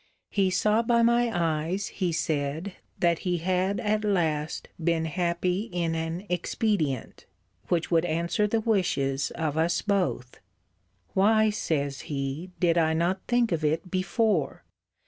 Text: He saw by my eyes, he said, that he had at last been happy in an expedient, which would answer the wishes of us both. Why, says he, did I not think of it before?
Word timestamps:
He 0.31 0.49
saw 0.49 0.81
by 0.81 1.03
my 1.03 1.29
eyes, 1.31 1.89
he 1.89 2.11
said, 2.11 2.73
that 2.97 3.19
he 3.19 3.37
had 3.37 3.79
at 3.79 4.03
last 4.03 4.67
been 4.83 5.05
happy 5.05 5.69
in 5.71 5.93
an 5.93 6.25
expedient, 6.27 7.27
which 7.67 7.91
would 7.91 8.05
answer 8.05 8.47
the 8.47 8.61
wishes 8.61 9.29
of 9.35 9.57
us 9.59 9.83
both. 9.83 10.39
Why, 11.13 11.51
says 11.51 11.99
he, 12.09 12.49
did 12.59 12.79
I 12.79 12.95
not 12.95 13.21
think 13.27 13.51
of 13.51 13.63
it 13.63 13.91
before? 13.91 14.63